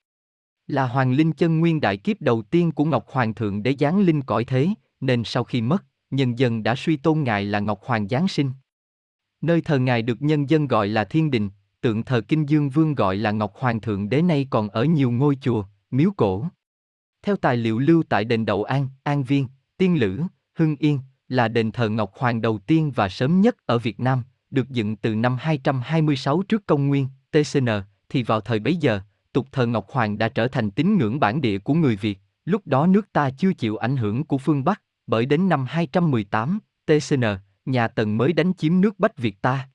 Là 0.66 0.86
hoàng 0.86 1.12
linh 1.12 1.32
chân 1.32 1.60
nguyên 1.60 1.80
đại 1.80 1.96
kiếp 1.96 2.20
đầu 2.20 2.42
tiên 2.42 2.72
của 2.72 2.84
Ngọc 2.84 3.06
Hoàng 3.08 3.34
thượng 3.34 3.62
để 3.62 3.74
giáng 3.78 4.00
linh 4.00 4.22
cõi 4.22 4.44
thế, 4.44 4.68
nên 5.00 5.24
sau 5.24 5.44
khi 5.44 5.60
mất, 5.60 5.84
nhân 6.10 6.38
dân 6.38 6.62
đã 6.62 6.74
suy 6.74 6.96
tôn 6.96 7.22
ngài 7.22 7.44
là 7.44 7.60
Ngọc 7.60 7.80
Hoàng 7.84 8.08
Giáng 8.08 8.28
sinh. 8.28 8.50
Nơi 9.40 9.60
thờ 9.60 9.78
ngài 9.78 10.02
được 10.02 10.22
nhân 10.22 10.50
dân 10.50 10.68
gọi 10.68 10.88
là 10.88 11.04
Thiên 11.04 11.30
Đình, 11.30 11.50
tượng 11.84 12.02
thờ 12.02 12.20
Kinh 12.28 12.48
Dương 12.48 12.70
Vương 12.70 12.94
gọi 12.94 13.16
là 13.16 13.30
Ngọc 13.30 13.52
Hoàng 13.56 13.80
Thượng 13.80 14.08
Đế 14.08 14.22
nay 14.22 14.46
còn 14.50 14.68
ở 14.68 14.84
nhiều 14.84 15.10
ngôi 15.10 15.36
chùa, 15.40 15.64
miếu 15.90 16.10
cổ. 16.16 16.46
Theo 17.22 17.36
tài 17.36 17.56
liệu 17.56 17.78
lưu 17.78 18.02
tại 18.08 18.24
đền 18.24 18.46
Đậu 18.46 18.64
An, 18.64 18.88
An 19.02 19.24
Viên, 19.24 19.46
Tiên 19.76 19.98
Lữ, 19.98 20.22
Hưng 20.54 20.76
Yên, 20.76 20.98
là 21.28 21.48
đền 21.48 21.72
thờ 21.72 21.88
Ngọc 21.88 22.12
Hoàng 22.14 22.40
đầu 22.40 22.58
tiên 22.58 22.92
và 22.94 23.08
sớm 23.08 23.40
nhất 23.40 23.56
ở 23.66 23.78
Việt 23.78 24.00
Nam, 24.00 24.22
được 24.50 24.70
dựng 24.70 24.96
từ 24.96 25.14
năm 25.14 25.36
226 25.40 26.42
trước 26.42 26.66
công 26.66 26.88
nguyên, 26.88 27.08
TCN, 27.30 27.68
thì 28.08 28.22
vào 28.22 28.40
thời 28.40 28.58
bấy 28.58 28.76
giờ, 28.76 29.00
tục 29.32 29.46
thờ 29.52 29.66
Ngọc 29.66 29.90
Hoàng 29.90 30.18
đã 30.18 30.28
trở 30.28 30.48
thành 30.48 30.70
tín 30.70 30.98
ngưỡng 30.98 31.20
bản 31.20 31.40
địa 31.40 31.58
của 31.58 31.74
người 31.74 31.96
Việt, 31.96 32.18
lúc 32.44 32.66
đó 32.66 32.86
nước 32.86 33.12
ta 33.12 33.30
chưa 33.30 33.52
chịu 33.52 33.76
ảnh 33.76 33.96
hưởng 33.96 34.24
của 34.24 34.38
phương 34.38 34.64
Bắc, 34.64 34.82
bởi 35.06 35.26
đến 35.26 35.48
năm 35.48 35.66
218, 35.68 36.58
TCN, 36.86 37.24
nhà 37.64 37.88
Tần 37.88 38.18
mới 38.18 38.32
đánh 38.32 38.54
chiếm 38.54 38.80
nước 38.80 38.98
Bách 38.98 39.18
Việt 39.18 39.42
ta. 39.42 39.68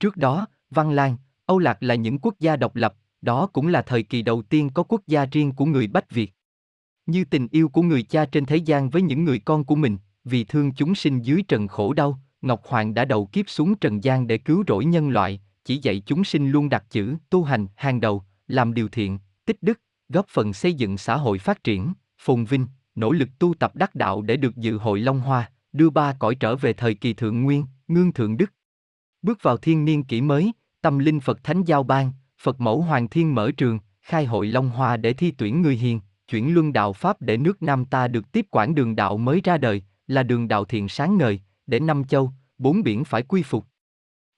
Trước 0.00 0.16
đó, 0.16 0.46
Văn 0.70 0.90
Lang, 0.90 1.16
Âu 1.46 1.58
Lạc 1.58 1.82
là 1.82 1.94
những 1.94 2.18
quốc 2.18 2.34
gia 2.40 2.56
độc 2.56 2.76
lập, 2.76 2.94
đó 3.22 3.46
cũng 3.46 3.66
là 3.66 3.82
thời 3.82 4.02
kỳ 4.02 4.22
đầu 4.22 4.42
tiên 4.42 4.70
có 4.74 4.82
quốc 4.82 5.00
gia 5.06 5.26
riêng 5.26 5.52
của 5.52 5.64
người 5.64 5.86
Bách 5.86 6.10
Việt. 6.10 6.32
Như 7.06 7.24
tình 7.24 7.48
yêu 7.50 7.68
của 7.68 7.82
người 7.82 8.02
cha 8.02 8.24
trên 8.24 8.46
thế 8.46 8.56
gian 8.56 8.90
với 8.90 9.02
những 9.02 9.24
người 9.24 9.38
con 9.38 9.64
của 9.64 9.76
mình, 9.76 9.98
vì 10.24 10.44
thương 10.44 10.72
chúng 10.72 10.94
sinh 10.94 11.22
dưới 11.22 11.42
trần 11.48 11.68
khổ 11.68 11.92
đau, 11.92 12.20
Ngọc 12.42 12.62
Hoàng 12.66 12.94
đã 12.94 13.04
đầu 13.04 13.26
kiếp 13.26 13.48
xuống 13.48 13.74
trần 13.74 14.04
gian 14.04 14.26
để 14.26 14.38
cứu 14.38 14.64
rỗi 14.68 14.84
nhân 14.84 15.08
loại, 15.08 15.40
chỉ 15.64 15.78
dạy 15.82 16.02
chúng 16.06 16.24
sinh 16.24 16.50
luôn 16.50 16.68
đặt 16.68 16.84
chữ 16.90 17.16
tu 17.30 17.42
hành 17.42 17.66
hàng 17.76 18.00
đầu, 18.00 18.22
làm 18.48 18.74
điều 18.74 18.88
thiện, 18.88 19.18
tích 19.46 19.62
đức, 19.62 19.80
góp 20.08 20.26
phần 20.28 20.52
xây 20.52 20.74
dựng 20.74 20.98
xã 20.98 21.16
hội 21.16 21.38
phát 21.38 21.64
triển, 21.64 21.92
phồn 22.18 22.44
vinh, 22.44 22.66
nỗ 22.94 23.12
lực 23.12 23.28
tu 23.38 23.54
tập 23.54 23.76
đắc 23.76 23.94
đạo 23.94 24.22
để 24.22 24.36
được 24.36 24.56
dự 24.56 24.78
hội 24.78 25.00
Long 25.00 25.20
Hoa, 25.20 25.50
đưa 25.72 25.90
ba 25.90 26.16
cõi 26.18 26.34
trở 26.34 26.56
về 26.56 26.72
thời 26.72 26.94
kỳ 26.94 27.14
thượng 27.14 27.42
nguyên, 27.42 27.66
ngương 27.88 28.12
thượng 28.12 28.36
đức. 28.36 28.52
Bước 29.24 29.42
vào 29.42 29.56
thiên 29.56 29.84
niên 29.84 30.04
kỷ 30.04 30.20
mới, 30.20 30.52
tâm 30.80 30.98
linh 30.98 31.20
Phật 31.20 31.44
Thánh 31.44 31.64
Giao 31.64 31.82
Ban, 31.82 32.12
Phật 32.40 32.60
Mẫu 32.60 32.80
Hoàng 32.80 33.08
Thiên 33.08 33.34
mở 33.34 33.50
trường, 33.56 33.78
khai 34.02 34.24
hội 34.24 34.46
Long 34.46 34.70
Hoa 34.70 34.96
để 34.96 35.12
thi 35.12 35.30
tuyển 35.30 35.62
người 35.62 35.76
hiền, 35.76 36.00
chuyển 36.28 36.54
luân 36.54 36.72
đạo 36.72 36.92
Pháp 36.92 37.22
để 37.22 37.36
nước 37.36 37.62
Nam 37.62 37.84
ta 37.84 38.08
được 38.08 38.32
tiếp 38.32 38.46
quản 38.50 38.74
đường 38.74 38.96
đạo 38.96 39.16
mới 39.16 39.40
ra 39.44 39.58
đời, 39.58 39.82
là 40.06 40.22
đường 40.22 40.48
đạo 40.48 40.64
thiện 40.64 40.88
sáng 40.88 41.18
ngời, 41.18 41.40
để 41.66 41.80
năm 41.80 42.04
châu, 42.04 42.32
bốn 42.58 42.82
biển 42.82 43.04
phải 43.04 43.22
quy 43.22 43.42
phục. 43.42 43.66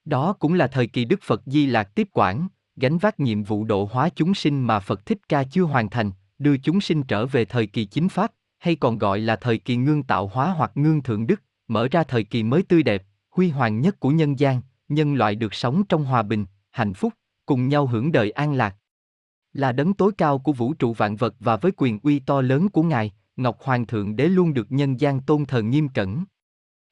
Đó 0.04 0.32
cũng 0.32 0.54
là 0.54 0.66
thời 0.66 0.86
kỳ 0.86 1.04
Đức 1.04 1.22
Phật 1.22 1.42
Di 1.46 1.66
Lạc 1.66 1.94
tiếp 1.94 2.08
quản, 2.12 2.48
gánh 2.76 2.98
vác 2.98 3.20
nhiệm 3.20 3.42
vụ 3.42 3.64
độ 3.64 3.88
hóa 3.92 4.08
chúng 4.16 4.34
sinh 4.34 4.66
mà 4.66 4.80
Phật 4.80 5.06
Thích 5.06 5.18
Ca 5.28 5.44
chưa 5.44 5.62
hoàn 5.62 5.90
thành, 5.90 6.10
đưa 6.38 6.56
chúng 6.56 6.80
sinh 6.80 7.02
trở 7.02 7.26
về 7.26 7.44
thời 7.44 7.66
kỳ 7.66 7.84
chính 7.84 8.08
Pháp, 8.08 8.32
hay 8.58 8.76
còn 8.76 8.98
gọi 8.98 9.20
là 9.20 9.36
thời 9.36 9.58
kỳ 9.58 9.76
ngương 9.76 10.02
tạo 10.02 10.26
hóa 10.26 10.50
hoặc 10.50 10.72
ngương 10.74 11.02
thượng 11.02 11.26
đức, 11.26 11.42
mở 11.68 11.88
ra 11.90 12.02
thời 12.02 12.24
kỳ 12.24 12.42
mới 12.42 12.62
tươi 12.62 12.82
đẹp, 12.82 13.02
huy 13.30 13.48
hoàng 13.50 13.80
nhất 13.80 14.00
của 14.00 14.10
nhân 14.10 14.38
gian, 14.38 14.60
nhân 14.88 15.14
loại 15.14 15.34
được 15.34 15.54
sống 15.54 15.84
trong 15.88 16.04
hòa 16.04 16.22
bình, 16.22 16.46
hạnh 16.70 16.94
phúc, 16.94 17.12
cùng 17.46 17.68
nhau 17.68 17.86
hưởng 17.86 18.12
đời 18.12 18.30
an 18.30 18.52
lạc. 18.52 18.76
Là 19.52 19.72
đấng 19.72 19.94
tối 19.94 20.12
cao 20.18 20.38
của 20.38 20.52
vũ 20.52 20.74
trụ 20.74 20.92
vạn 20.92 21.16
vật 21.16 21.34
và 21.40 21.56
với 21.56 21.72
quyền 21.76 21.98
uy 22.02 22.18
to 22.18 22.40
lớn 22.40 22.68
của 22.68 22.82
Ngài, 22.82 23.12
Ngọc 23.36 23.62
Hoàng 23.62 23.86
Thượng 23.86 24.16
Đế 24.16 24.28
luôn 24.28 24.54
được 24.54 24.72
nhân 24.72 25.00
gian 25.00 25.20
tôn 25.20 25.44
thờ 25.46 25.62
nghiêm 25.62 25.88
cẩn. 25.88 26.24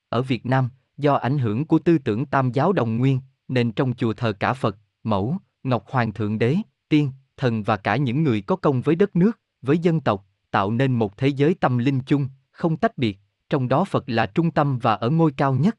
Ở 0.08 0.22
Việt 0.22 0.46
Nam, 0.46 0.70
do 0.96 1.14
ảnh 1.14 1.38
hưởng 1.38 1.64
của 1.64 1.78
tư 1.78 1.98
tưởng 1.98 2.26
tam 2.26 2.52
giáo 2.52 2.72
đồng 2.72 2.96
nguyên, 2.96 3.20
nên 3.48 3.72
trong 3.72 3.94
chùa 3.94 4.12
thờ 4.12 4.32
cả 4.32 4.52
Phật, 4.52 4.76
Mẫu, 5.02 5.36
Ngọc 5.62 5.84
Hoàng 5.90 6.12
Thượng 6.12 6.38
Đế, 6.38 6.56
Tiên, 6.88 7.10
Thần 7.36 7.62
và 7.62 7.76
cả 7.76 7.96
những 7.96 8.22
người 8.22 8.40
có 8.40 8.56
công 8.56 8.80
với 8.80 8.96
đất 8.96 9.16
nước, 9.16 9.40
với 9.62 9.78
dân 9.78 10.00
tộc, 10.00 10.26
tạo 10.50 10.70
nên 10.70 10.92
một 10.92 11.16
thế 11.16 11.28
giới 11.28 11.54
tâm 11.54 11.78
linh 11.78 12.00
chung, 12.00 12.28
không 12.50 12.76
tách 12.76 12.98
biệt, 12.98 13.18
trong 13.50 13.68
đó 13.68 13.84
Phật 13.84 14.04
là 14.06 14.26
trung 14.26 14.50
tâm 14.50 14.78
và 14.78 14.94
ở 14.94 15.10
ngôi 15.10 15.32
cao 15.36 15.54
nhất. 15.54 15.78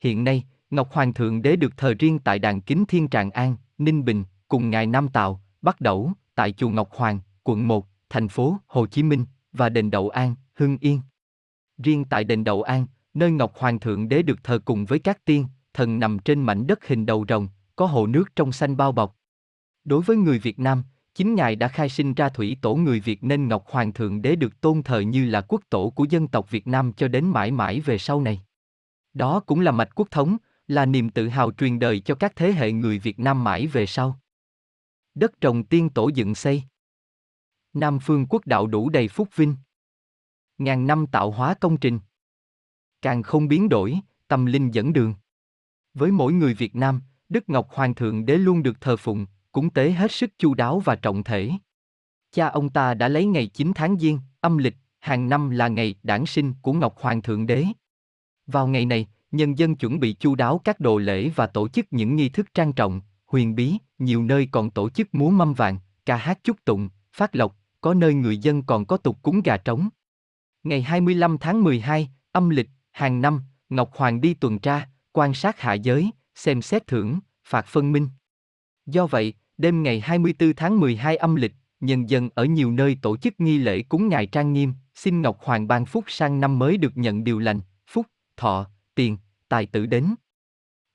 Hiện 0.00 0.24
nay, 0.24 0.44
Ngọc 0.74 0.92
Hoàng 0.92 1.14
Thượng 1.14 1.42
Đế 1.42 1.56
được 1.56 1.76
thờ 1.76 1.94
riêng 1.98 2.18
tại 2.18 2.38
đàn 2.38 2.60
kính 2.60 2.84
Thiên 2.88 3.08
Tràng 3.08 3.30
An, 3.30 3.56
Ninh 3.78 4.04
Bình, 4.04 4.24
cùng 4.48 4.70
Ngài 4.70 4.86
Nam 4.86 5.08
Tào, 5.08 5.40
Bắc 5.62 5.80
Đẩu, 5.80 6.12
tại 6.34 6.52
chùa 6.52 6.68
Ngọc 6.68 6.90
Hoàng, 6.92 7.20
quận 7.42 7.68
1, 7.68 7.86
thành 8.10 8.28
phố 8.28 8.56
Hồ 8.66 8.86
Chí 8.86 9.02
Minh, 9.02 9.24
và 9.52 9.68
đền 9.68 9.90
Đậu 9.90 10.08
An, 10.08 10.34
Hưng 10.54 10.78
Yên. 10.80 11.00
Riêng 11.78 12.04
tại 12.04 12.24
đền 12.24 12.44
Đậu 12.44 12.62
An, 12.62 12.86
nơi 13.14 13.30
Ngọc 13.30 13.52
Hoàng 13.56 13.80
Thượng 13.80 14.08
Đế 14.08 14.22
được 14.22 14.44
thờ 14.44 14.58
cùng 14.64 14.84
với 14.84 14.98
các 14.98 15.24
tiên, 15.24 15.46
thần 15.74 15.98
nằm 15.98 16.18
trên 16.18 16.42
mảnh 16.42 16.66
đất 16.66 16.86
hình 16.86 17.06
đầu 17.06 17.24
rồng, 17.28 17.48
có 17.76 17.86
hồ 17.86 18.06
nước 18.06 18.36
trong 18.36 18.52
xanh 18.52 18.76
bao 18.76 18.92
bọc. 18.92 19.16
Đối 19.84 20.02
với 20.02 20.16
người 20.16 20.38
Việt 20.38 20.58
Nam, 20.58 20.82
chính 21.14 21.34
Ngài 21.34 21.56
đã 21.56 21.68
khai 21.68 21.88
sinh 21.88 22.14
ra 22.14 22.28
thủy 22.28 22.56
tổ 22.62 22.74
người 22.74 23.00
Việt 23.00 23.24
nên 23.24 23.48
Ngọc 23.48 23.64
Hoàng 23.66 23.92
Thượng 23.92 24.22
Đế 24.22 24.36
được 24.36 24.60
tôn 24.60 24.82
thờ 24.82 25.00
như 25.00 25.24
là 25.24 25.40
quốc 25.40 25.62
tổ 25.70 25.90
của 25.90 26.04
dân 26.04 26.28
tộc 26.28 26.50
Việt 26.50 26.66
Nam 26.66 26.92
cho 26.92 27.08
đến 27.08 27.26
mãi 27.26 27.50
mãi 27.50 27.80
về 27.80 27.98
sau 27.98 28.20
này. 28.20 28.40
Đó 29.14 29.40
cũng 29.40 29.60
là 29.60 29.70
mạch 29.70 29.94
quốc 29.94 30.08
thống, 30.10 30.36
là 30.68 30.86
niềm 30.86 31.10
tự 31.10 31.28
hào 31.28 31.52
truyền 31.52 31.78
đời 31.78 32.00
cho 32.00 32.14
các 32.14 32.32
thế 32.36 32.52
hệ 32.52 32.72
người 32.72 32.98
Việt 32.98 33.18
Nam 33.18 33.44
mãi 33.44 33.66
về 33.66 33.86
sau. 33.86 34.20
Đất 35.14 35.40
trồng 35.40 35.64
tiên 35.64 35.90
tổ 35.90 36.08
dựng 36.08 36.34
xây. 36.34 36.62
Nam 37.72 37.98
phương 38.02 38.26
quốc 38.26 38.46
đạo 38.46 38.66
đủ 38.66 38.88
đầy 38.88 39.08
phúc 39.08 39.28
vinh. 39.36 39.56
Ngàn 40.58 40.86
năm 40.86 41.06
tạo 41.06 41.30
hóa 41.30 41.54
công 41.54 41.76
trình. 41.76 41.98
Càng 43.02 43.22
không 43.22 43.48
biến 43.48 43.68
đổi, 43.68 43.98
tâm 44.28 44.46
linh 44.46 44.70
dẫn 44.70 44.92
đường. 44.92 45.14
Với 45.94 46.10
mỗi 46.10 46.32
người 46.32 46.54
Việt 46.54 46.76
Nam, 46.76 47.00
Đức 47.28 47.50
Ngọc 47.50 47.68
Hoàng 47.70 47.94
Thượng 47.94 48.26
Đế 48.26 48.36
luôn 48.36 48.62
được 48.62 48.80
thờ 48.80 48.96
phụng, 48.96 49.26
cúng 49.52 49.70
tế 49.70 49.90
hết 49.90 50.12
sức 50.12 50.30
chu 50.38 50.54
đáo 50.54 50.80
và 50.80 50.96
trọng 50.96 51.24
thể. 51.24 51.50
Cha 52.30 52.48
ông 52.48 52.70
ta 52.70 52.94
đã 52.94 53.08
lấy 53.08 53.26
ngày 53.26 53.46
9 53.46 53.72
tháng 53.74 53.98
Giêng, 53.98 54.20
âm 54.40 54.58
lịch, 54.58 54.76
hàng 55.00 55.28
năm 55.28 55.50
là 55.50 55.68
ngày 55.68 55.94
đản 56.02 56.26
sinh 56.26 56.54
của 56.62 56.72
Ngọc 56.72 56.94
Hoàng 56.98 57.22
Thượng 57.22 57.46
Đế. 57.46 57.64
Vào 58.46 58.66
ngày 58.66 58.86
này, 58.86 59.06
nhân 59.36 59.58
dân 59.58 59.76
chuẩn 59.76 60.00
bị 60.00 60.12
chu 60.12 60.34
đáo 60.34 60.60
các 60.64 60.80
đồ 60.80 60.98
lễ 60.98 61.28
và 61.28 61.46
tổ 61.46 61.68
chức 61.68 61.86
những 61.90 62.16
nghi 62.16 62.28
thức 62.28 62.54
trang 62.54 62.72
trọng, 62.72 63.00
huyền 63.26 63.54
bí, 63.54 63.76
nhiều 63.98 64.22
nơi 64.22 64.48
còn 64.50 64.70
tổ 64.70 64.90
chức 64.90 65.14
múa 65.14 65.30
mâm 65.30 65.54
vàng, 65.54 65.78
ca 66.06 66.16
hát 66.16 66.38
chúc 66.44 66.64
tụng, 66.64 66.88
phát 67.12 67.36
lộc, 67.36 67.56
có 67.80 67.94
nơi 67.94 68.14
người 68.14 68.38
dân 68.38 68.62
còn 68.62 68.86
có 68.86 68.96
tục 68.96 69.18
cúng 69.22 69.40
gà 69.44 69.56
trống. 69.56 69.88
Ngày 70.62 70.82
25 70.82 71.38
tháng 71.38 71.64
12, 71.64 72.08
âm 72.32 72.50
lịch, 72.50 72.68
hàng 72.92 73.20
năm, 73.20 73.42
Ngọc 73.68 73.90
Hoàng 73.94 74.20
đi 74.20 74.34
tuần 74.34 74.58
tra, 74.58 74.88
quan 75.12 75.34
sát 75.34 75.60
hạ 75.60 75.72
giới, 75.72 76.10
xem 76.34 76.62
xét 76.62 76.86
thưởng, 76.86 77.18
phạt 77.44 77.66
phân 77.66 77.92
minh. 77.92 78.08
Do 78.86 79.06
vậy, 79.06 79.34
đêm 79.58 79.82
ngày 79.82 80.00
24 80.00 80.54
tháng 80.54 80.80
12 80.80 81.16
âm 81.16 81.34
lịch, 81.34 81.52
nhân 81.80 82.10
dân 82.10 82.28
ở 82.34 82.44
nhiều 82.44 82.72
nơi 82.72 82.98
tổ 83.02 83.16
chức 83.16 83.40
nghi 83.40 83.58
lễ 83.58 83.82
cúng 83.82 84.08
ngài 84.08 84.26
trang 84.26 84.52
nghiêm, 84.52 84.74
xin 84.94 85.22
Ngọc 85.22 85.38
Hoàng 85.40 85.68
ban 85.68 85.86
phúc 85.86 86.04
sang 86.08 86.40
năm 86.40 86.58
mới 86.58 86.76
được 86.76 86.96
nhận 86.96 87.24
điều 87.24 87.38
lành, 87.38 87.60
phúc, 87.86 88.06
thọ, 88.36 88.66
tiền, 88.94 89.16
tài 89.54 89.66
tử 89.66 89.86
đến. 89.86 90.14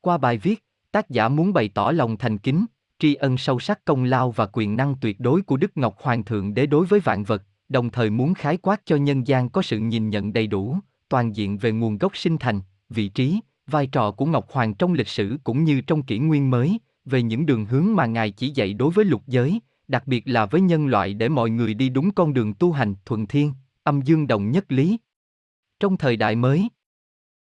Qua 0.01 0.17
bài 0.17 0.37
viết, 0.37 0.63
tác 0.91 1.09
giả 1.09 1.29
muốn 1.29 1.53
bày 1.53 1.69
tỏ 1.69 1.91
lòng 1.91 2.17
thành 2.17 2.37
kính, 2.37 2.65
tri 2.99 3.15
ân 3.15 3.37
sâu 3.37 3.59
sắc 3.59 3.85
công 3.85 4.03
lao 4.03 4.31
và 4.31 4.45
quyền 4.53 4.75
năng 4.75 4.95
tuyệt 5.01 5.19
đối 5.19 5.41
của 5.41 5.57
Đức 5.57 5.77
Ngọc 5.77 5.95
Hoàng 6.01 6.23
thượng 6.23 6.53
đế 6.53 6.65
đối 6.65 6.85
với 6.85 6.99
vạn 6.99 7.23
vật, 7.23 7.43
đồng 7.69 7.89
thời 7.89 8.09
muốn 8.09 8.33
khái 8.33 8.57
quát 8.57 8.81
cho 8.85 8.95
nhân 8.95 9.27
gian 9.27 9.49
có 9.49 9.61
sự 9.61 9.79
nhìn 9.79 10.09
nhận 10.09 10.33
đầy 10.33 10.47
đủ, 10.47 10.77
toàn 11.09 11.35
diện 11.35 11.57
về 11.57 11.71
nguồn 11.71 11.97
gốc 11.97 12.17
sinh 12.17 12.37
thành, 12.37 12.61
vị 12.89 13.09
trí, 13.09 13.39
vai 13.67 13.87
trò 13.87 14.11
của 14.11 14.25
Ngọc 14.25 14.51
Hoàng 14.51 14.73
trong 14.73 14.93
lịch 14.93 15.07
sử 15.07 15.37
cũng 15.43 15.63
như 15.63 15.81
trong 15.81 16.03
kỷ 16.03 16.19
nguyên 16.19 16.49
mới, 16.49 16.79
về 17.05 17.21
những 17.21 17.45
đường 17.45 17.65
hướng 17.65 17.95
mà 17.95 18.05
Ngài 18.05 18.31
chỉ 18.31 18.49
dạy 18.49 18.73
đối 18.73 18.91
với 18.91 19.05
lục 19.05 19.21
giới, 19.27 19.59
đặc 19.87 20.07
biệt 20.07 20.23
là 20.27 20.45
với 20.45 20.61
nhân 20.61 20.87
loại 20.87 21.13
để 21.13 21.29
mọi 21.29 21.49
người 21.49 21.73
đi 21.73 21.89
đúng 21.89 22.11
con 22.11 22.33
đường 22.33 22.53
tu 22.53 22.71
hành 22.71 22.95
thuần 23.05 23.25
thiên, 23.25 23.53
âm 23.83 24.01
dương 24.01 24.27
đồng 24.27 24.51
nhất 24.51 24.71
lý. 24.71 24.97
Trong 25.79 25.97
thời 25.97 26.17
đại 26.17 26.35
mới, 26.35 26.69